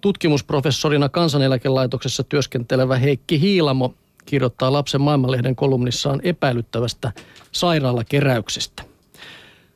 [0.00, 3.94] Tutkimusprofessorina kansaneläkelaitoksessa työskentelevä Heikki Hiilamo
[4.26, 7.12] kirjoittaa Lapsen maailmanlehden kolumnissaan epäilyttävästä
[7.52, 8.82] sairaalakeräyksestä.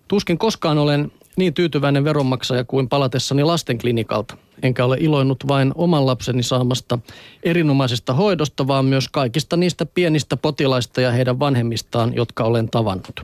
[0.09, 4.37] Tuskin koskaan olen niin tyytyväinen veronmaksaja kuin palatessani lastenklinikalta.
[4.63, 6.99] Enkä ole iloinnut vain oman lapseni saamasta
[7.43, 13.21] erinomaisesta hoidosta, vaan myös kaikista niistä pienistä potilaista ja heidän vanhemmistaan, jotka olen tavannut.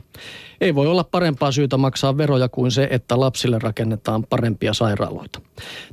[0.61, 5.41] Ei voi olla parempaa syytä maksaa veroja kuin se, että lapsille rakennetaan parempia sairaaloita.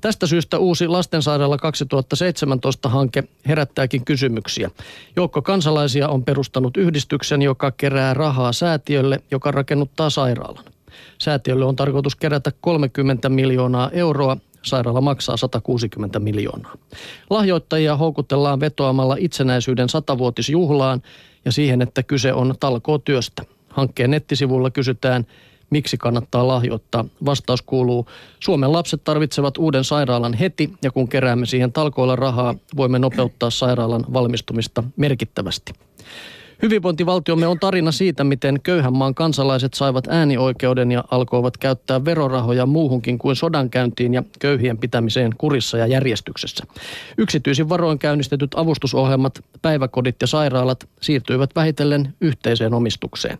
[0.00, 4.70] Tästä syystä uusi Lastensairaala 2017-hanke herättääkin kysymyksiä.
[5.16, 10.64] Joukko kansalaisia on perustanut yhdistyksen, joka kerää rahaa säätiölle, joka rakennuttaa sairaalan.
[11.19, 16.77] Säätiölle on tarkoitus kerätä 30 miljoonaa euroa, sairaala maksaa 160 miljoonaa.
[17.30, 21.02] Lahjoittajia houkutellaan vetoamalla itsenäisyyden satavuotisjuhlaan
[21.45, 23.42] ja siihen, että kyse on talkootyöstä.
[23.69, 25.27] Hankkeen nettisivulla kysytään,
[25.70, 27.05] miksi kannattaa lahjoittaa.
[27.24, 28.06] Vastaus kuuluu,
[28.41, 34.05] Suomen lapset tarvitsevat uuden sairaalan heti ja kun keräämme siihen talkoilla rahaa, voimme nopeuttaa sairaalan
[34.12, 35.73] valmistumista merkittävästi.
[36.62, 43.18] Hyvinvointivaltiomme on tarina siitä, miten köyhän maan kansalaiset saivat äänioikeuden ja alkoivat käyttää verorahoja muuhunkin
[43.18, 46.64] kuin sodankäyntiin ja köyhien pitämiseen kurissa ja järjestyksessä.
[47.18, 53.38] Yksityisin varoin käynnistetyt avustusohjelmat, päiväkodit ja sairaalat siirtyivät vähitellen yhteiseen omistukseen.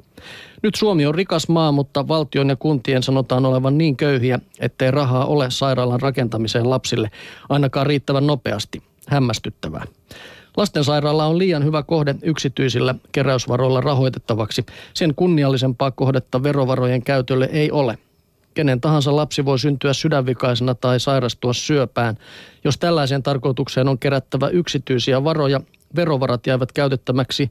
[0.63, 5.27] Nyt Suomi on rikas maa, mutta valtion ja kuntien sanotaan olevan niin köyhiä, ettei rahaa
[5.27, 7.11] ole sairaalan rakentamiseen lapsille
[7.49, 8.83] ainakaan riittävän nopeasti.
[9.09, 9.85] Hämmästyttävää.
[10.57, 14.67] Lastensairaala on liian hyvä kohde yksityisillä keräysvaroilla rahoitettavaksi.
[14.95, 17.99] Sen kunniallisempaa kohdetta verovarojen käytölle ei ole.
[18.55, 22.19] Kenen tahansa lapsi voi syntyä sydänvikaisena tai sairastua syöpään.
[22.65, 25.61] Jos tällaiseen tarkoitukseen on kerättävä yksityisiä varoja,
[25.97, 27.51] verovarat jäävät käytettämäksi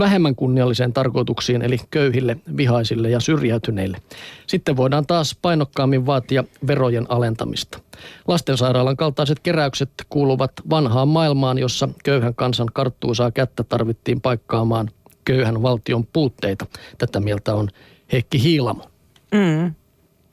[0.00, 3.98] vähemmän kunnialliseen tarkoituksiin, eli köyhille, vihaisille ja syrjäytyneille.
[4.46, 7.78] Sitten voidaan taas painokkaammin vaatia verojen alentamista.
[8.28, 14.90] Lastensairaalan kaltaiset keräykset kuuluvat vanhaan maailmaan, jossa köyhän kansan karttuusaa kättä tarvittiin paikkaamaan
[15.24, 16.66] köyhän valtion puutteita.
[16.98, 17.68] Tätä mieltä on
[18.12, 18.82] Heikki Hiilamo.
[19.34, 19.74] Mm,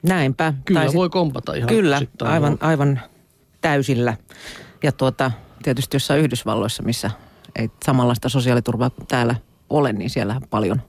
[0.03, 0.53] näinpä.
[0.65, 3.01] Kyllä tai voi kompata ihan Kyllä, aivan, aivan
[3.61, 4.17] täysillä.
[4.83, 5.31] Ja tuota,
[5.63, 7.11] tietysti jossain Yhdysvalloissa, missä
[7.55, 9.35] ei samanlaista sosiaaliturvaa täällä
[9.69, 10.81] ole, niin siellä paljon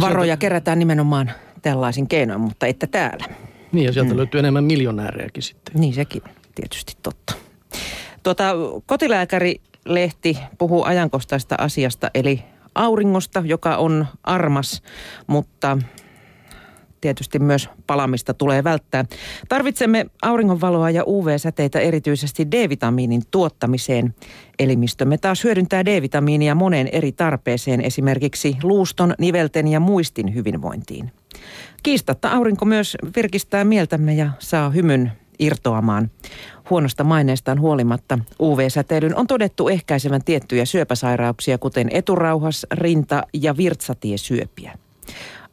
[0.00, 0.40] varoja sieltä...
[0.40, 1.30] kerätään nimenomaan
[1.62, 3.24] tällaisin keinoin, mutta että täällä.
[3.72, 4.16] Niin ja sieltä mm.
[4.16, 5.80] löytyy enemmän miljonäärejäkin sitten.
[5.80, 6.22] Niin sekin
[6.54, 7.34] tietysti totta.
[8.22, 8.54] Tuota,
[8.86, 12.42] kotilääkäri-lehti puhuu ajankohtaista asiasta, eli
[12.74, 14.82] auringosta, joka on armas,
[15.26, 15.78] mutta
[17.00, 19.04] tietysti myös palamista tulee välttää.
[19.48, 24.14] Tarvitsemme auringonvaloa ja UV-säteitä erityisesti D-vitamiinin tuottamiseen.
[24.58, 31.12] Elimistömme taas hyödyntää D-vitamiinia moneen eri tarpeeseen, esimerkiksi luuston, nivelten ja muistin hyvinvointiin.
[31.82, 36.10] Kiistatta aurinko myös virkistää mieltämme ja saa hymyn irtoamaan.
[36.70, 44.78] Huonosta maineestaan huolimatta UV-säteilyn on todettu ehkäisevän tiettyjä syöpäsairauksia, kuten eturauhas, rinta- ja virtsatiesyöpiä.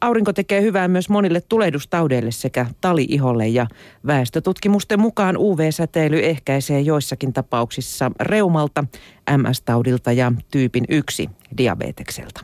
[0.03, 3.67] Aurinko tekee hyvää myös monille tulehdustaudeille sekä taliiholle ja
[4.07, 8.83] väestötutkimusten mukaan UV-säteily ehkäisee joissakin tapauksissa reumalta,
[9.37, 12.41] MS-taudilta ja tyypin 1 diabetekselta.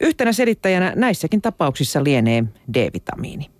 [0.00, 2.44] Yhtenä selittäjänä näissäkin tapauksissa lienee
[2.74, 3.55] D-vitamiini.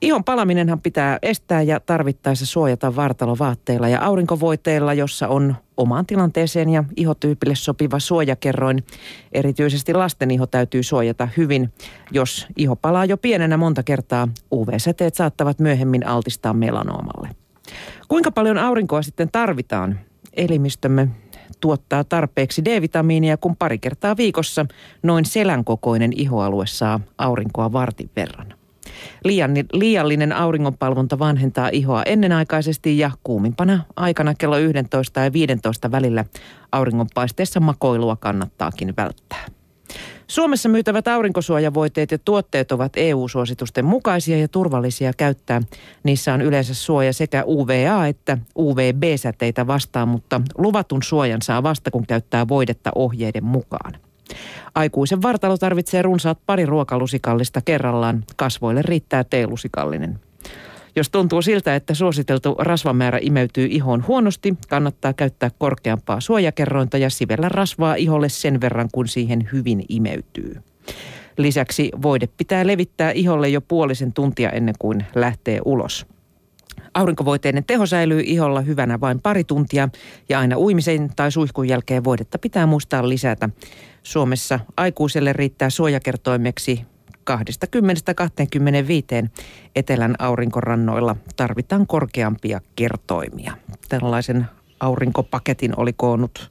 [0.00, 6.84] Ihon palaminenhan pitää estää ja tarvittaessa suojata vartalovaatteilla ja aurinkovoiteilla, jossa on omaan tilanteeseen ja
[6.96, 8.84] ihotyypille sopiva suojakerroin.
[9.32, 11.72] Erityisesti lasten iho täytyy suojata hyvin.
[12.10, 17.28] Jos iho palaa jo pienenä monta kertaa, UV-säteet saattavat myöhemmin altistaa melanoomalle.
[18.08, 20.00] Kuinka paljon aurinkoa sitten tarvitaan?
[20.36, 21.08] Elimistömme
[21.60, 24.66] tuottaa tarpeeksi D-vitamiinia, kun pari kertaa viikossa
[25.02, 28.57] noin selän kokoinen ihoalue saa aurinkoa vartin verran.
[29.24, 36.24] Liian, liiallinen auringonpalvonta vanhentaa ihoa ennenaikaisesti ja kuumimpana aikana kello 11 ja 15 välillä
[36.72, 39.46] auringonpaisteessa makoilua kannattaakin välttää.
[40.26, 45.62] Suomessa myytävät aurinkosuojavoiteet ja tuotteet ovat EU-suositusten mukaisia ja turvallisia käyttää.
[46.02, 52.06] Niissä on yleensä suoja sekä UVA että UVB-säteitä vastaan, mutta luvatun suojan saa vasta kun
[52.06, 54.07] käyttää voidetta ohjeiden mukaan.
[54.74, 58.24] Aikuisen vartalo tarvitsee runsaat pari ruokalusikallista kerrallaan.
[58.36, 60.20] Kasvoille riittää teelusikallinen.
[60.96, 67.48] Jos tuntuu siltä, että suositeltu rasvamäärä imeytyy ihoon huonosti, kannattaa käyttää korkeampaa suojakerrointa ja sivellä
[67.48, 70.56] rasvaa iholle sen verran, kun siihen hyvin imeytyy.
[71.36, 76.06] Lisäksi voide pitää levittää iholle jo puolisen tuntia ennen kuin lähtee ulos.
[76.94, 79.88] Aurinkovoiteiden teho säilyy iholla hyvänä vain pari tuntia
[80.28, 83.48] ja aina uimisen tai suihkun jälkeen voidetta pitää muistaa lisätä.
[84.02, 86.84] Suomessa aikuiselle riittää suojakertoimeksi
[87.30, 87.32] 20-25
[89.76, 93.52] etelän aurinkorannoilla tarvitaan korkeampia kertoimia.
[93.88, 94.46] Tällaisen
[94.80, 96.50] aurinkopaketin oli koonnut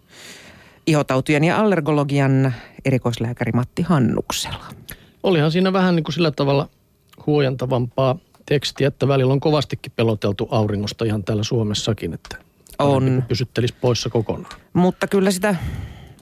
[0.88, 2.54] ihotautien ja allergologian
[2.86, 4.66] erikoislääkäri Matti Hannuksella.
[5.24, 6.70] Olihan siinä vähän niin kuin sillä tavalla
[7.26, 8.16] huojentavampaa
[8.48, 12.38] tekstiä, että välillä on kovastikin peloteltu auringosta ihan täällä Suomessakin, että
[12.80, 13.24] on.
[13.28, 14.54] pysyttelisi poissa kokonaan.
[14.74, 15.56] Mutta kyllä sitä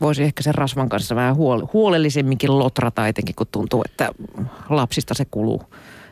[0.01, 4.10] voisi ehkä sen rasvan kanssa vähän huole- huolellisemminkin lotrata, etenkin kun tuntuu, että
[4.69, 5.63] lapsista se kuluu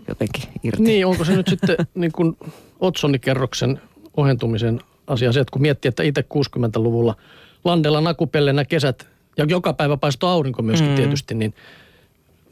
[0.07, 0.83] jotenkin irti.
[0.83, 2.37] Niin, onko se nyt sitten niin kuin
[2.79, 3.81] otsonikerroksen
[4.17, 7.15] ohentumisen asia se, että kun miettii, että itse 60-luvulla
[7.63, 9.07] landella nakupellenä kesät
[9.37, 10.95] ja joka päivä paistoi aurinko myöskin mm.
[10.95, 11.53] tietysti, niin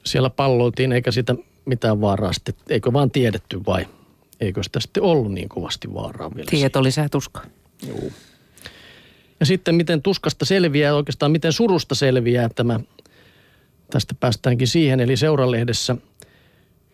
[0.03, 1.35] siellä palloiltiin eikä sitä
[1.65, 3.87] mitään vaaraa sitten, eikö vaan tiedetty vai
[4.39, 6.49] eikö sitä sitten ollut niin kovasti vaaraa vielä?
[6.49, 7.45] Tieto lisää tuskaa.
[7.87, 8.11] Joo.
[9.39, 12.79] Ja sitten miten tuskasta selviää, oikeastaan miten surusta selviää tämä,
[13.91, 15.95] tästä päästäänkin siihen, eli seuralehdessä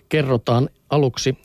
[0.09, 1.37] kerrotaan aluksi,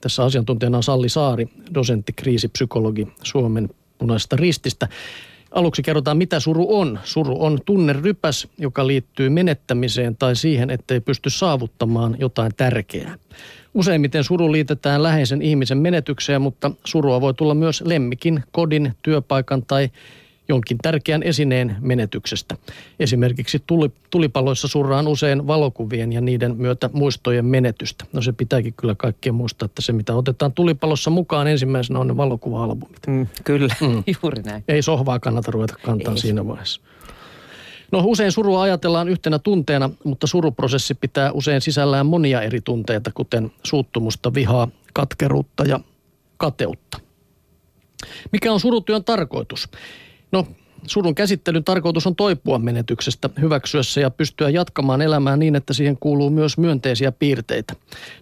[0.00, 4.88] tässä asiantuntijana on Salli Saari, dosentti, kriisipsykologi Suomen punaisesta rististä.
[5.50, 6.98] Aluksi kerrotaan, mitä suru on.
[7.04, 13.18] Suru on tunnerypäs, joka liittyy menettämiseen tai siihen, ettei pysty saavuttamaan jotain tärkeää.
[13.74, 19.90] Useimmiten suru liitetään läheisen ihmisen menetykseen, mutta surua voi tulla myös lemmikin, kodin, työpaikan tai
[20.48, 22.56] jonkin tärkeän esineen menetyksestä.
[23.00, 28.04] Esimerkiksi tuli, tulipaloissa surraan usein valokuvien ja niiden myötä muistojen menetystä.
[28.12, 32.16] No se pitääkin kyllä kaikkien muistaa, että se mitä otetaan tulipalossa mukaan ensimmäisenä on ne
[32.16, 33.06] valokuva-albumit.
[33.06, 34.04] Mm, kyllä, mm.
[34.22, 34.64] juuri näin.
[34.68, 36.20] Ei sohvaa kannata ruveta kantaa Ei.
[36.20, 36.80] siinä vaiheessa.
[37.92, 43.52] No usein surua ajatellaan yhtenä tunteena, mutta suruprosessi pitää usein sisällään monia eri tunteita, kuten
[43.62, 45.80] suuttumusta, vihaa, katkeruutta ja
[46.36, 47.00] kateutta.
[48.32, 49.68] Mikä on surutyön tarkoitus?
[50.32, 50.46] No
[50.86, 55.96] Surun käsittelyn tarkoitus on toipua menetyksestä, hyväksyä se ja pystyä jatkamaan elämää niin, että siihen
[56.00, 57.74] kuuluu myös myönteisiä piirteitä.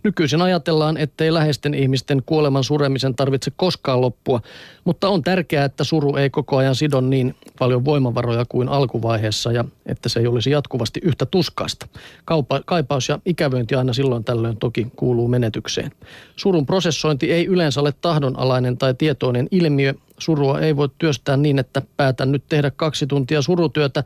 [0.02, 4.40] Nykyisin ajatellaan, ettei läheisten ihmisten kuoleman suremisen tarvitse koskaan loppua,
[4.84, 9.64] mutta on tärkeää, että suru ei koko ajan sidon niin paljon voimavaroja kuin alkuvaiheessa ja
[9.86, 11.86] että se ei olisi jatkuvasti yhtä tuskaista.
[12.24, 15.90] Kaupa, kaipaus ja ikävöinti aina silloin tällöin toki kuuluu menetykseen.
[16.36, 21.82] Surun prosessointi ei yleensä ole tahdonalainen tai tietoinen ilmiö, surua ei voi työstää niin, että
[21.96, 24.04] päätän nyt tehdä kaksi tuntia surutyötä,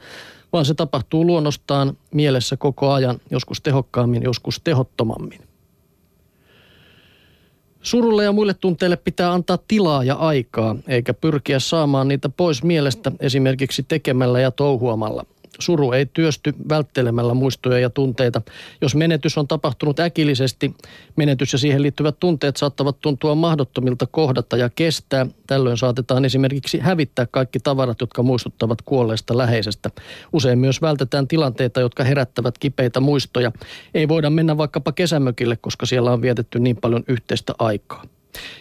[0.52, 5.40] vaan se tapahtuu luonnostaan mielessä koko ajan, joskus tehokkaammin, joskus tehottomammin.
[7.82, 13.12] Surulle ja muille tunteille pitää antaa tilaa ja aikaa, eikä pyrkiä saamaan niitä pois mielestä
[13.20, 15.26] esimerkiksi tekemällä ja touhuamalla–
[15.58, 18.42] Suru ei työsty välttelemällä muistoja ja tunteita.
[18.80, 20.74] Jos menetys on tapahtunut äkillisesti,
[21.16, 25.26] menetys ja siihen liittyvät tunteet saattavat tuntua mahdottomilta kohdata ja kestää.
[25.46, 29.90] Tällöin saatetaan esimerkiksi hävittää kaikki tavarat, jotka muistuttavat kuolleesta läheisestä.
[30.32, 33.52] Usein myös vältetään tilanteita, jotka herättävät kipeitä muistoja.
[33.94, 38.04] Ei voida mennä vaikkapa kesämökille, koska siellä on vietetty niin paljon yhteistä aikaa.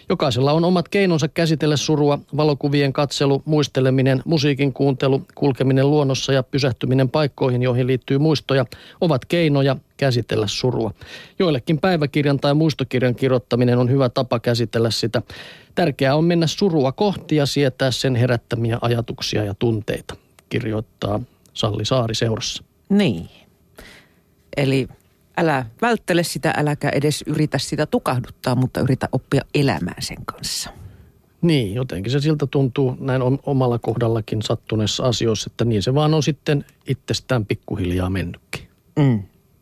[0.08, 7.08] Jokaisella on omat keinonsa käsitellä surua, valokuvien katselu, muisteleminen, musiikin kuuntelu, kulkeminen luonnossa ja pysähtyminen
[7.08, 8.66] paikkoihin, joihin liittyy muistoja,
[9.00, 10.90] ovat keinoja käsitellä surua.
[11.38, 15.22] Joillekin päiväkirjan tai muistokirjan kirjoittaminen on hyvä tapa käsitellä sitä.
[15.74, 20.16] Tärkeää on mennä surua kohti ja sietää sen herättämiä ajatuksia ja tunteita,
[20.48, 21.20] kirjoittaa
[21.54, 22.64] Salli Saari seurassa.
[22.88, 23.28] Niin.
[24.56, 24.88] Eli
[25.38, 30.70] älä välttele sitä, äläkä edes yritä sitä tukahduttaa, mutta yritä oppia elämään sen kanssa.
[31.42, 36.22] Niin, jotenkin se siltä tuntuu näin omalla kohdallakin sattuneessa asioissa, että niin se vaan on
[36.22, 38.68] sitten itsestään pikkuhiljaa mennytkin.
[38.98, 39.22] Mm.